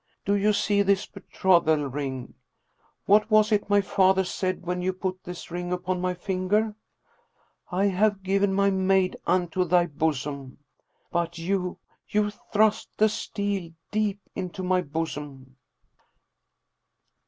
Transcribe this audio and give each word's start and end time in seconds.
"Do 0.25 0.33
you 0.33 0.51
see 0.51 0.81
this 0.81 1.05
betrothal 1.05 1.85
ring? 1.85 2.33
What 3.05 3.29
was 3.29 3.51
it 3.51 3.69
my 3.69 3.81
father 3.81 4.23
said 4.23 4.65
when 4.65 4.81
you 4.81 4.93
put 4.93 5.23
this 5.23 5.51
ring 5.51 5.71
upon 5.71 6.01
my 6.01 6.15
finger?' 6.15 6.73
I 7.71 7.85
have 7.85 8.23
given 8.23 8.51
my 8.51 8.71
maid 8.71 9.15
unto 9.27 9.63
thy 9.63 9.85
bosom!' 9.85 10.57
But 11.11 11.37
you, 11.37 11.77
you 12.07 12.31
thrust 12.31 12.89
the 12.97 13.09
steel 13.09 13.73
deep 13.91 14.19
into 14.33 14.63
my 14.63 14.81
bosom! 14.81 15.55